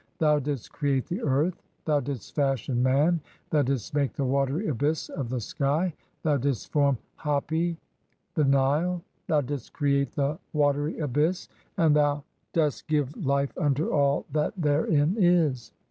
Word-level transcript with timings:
Thou 0.17 0.39
didst 0.39 0.71
create 0.73 1.05
the 1.05 1.21
earth, 1.21 1.61
thou 1.85 1.99
"didst 1.99 2.33
fashion 2.33 2.81
man, 2.81 3.21
(8) 3.23 3.51
thou 3.51 3.61
didst 3.61 3.93
make 3.93 4.13
the 4.13 4.25
watery 4.25 4.67
abyss 4.67 5.09
of 5.09 5.29
the 5.29 5.39
"sky, 5.39 5.93
thou 6.23 6.37
didst 6.37 6.71
form 6.71 6.97
Hapi 7.17 7.57
(/'. 7.57 7.59
e., 7.73 7.77
the 8.33 8.43
Nile), 8.45 9.03
thou 9.27 9.41
didst 9.41 9.73
create 9.73 10.13
the 10.13 10.39
watery 10.53 10.97
"abyss, 10.97 11.49
(9) 11.77 11.85
and 11.85 11.95
thou 11.95 12.23
dost 12.51 12.87
give 12.87 13.15
life 13.15 13.55
unto 13.59 13.91
all 13.91 14.25
that 14.31 14.53
therein 14.57 15.17
is. 15.19 15.71